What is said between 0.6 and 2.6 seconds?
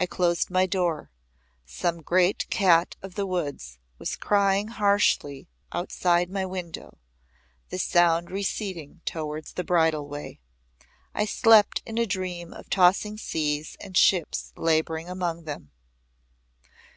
door. Some great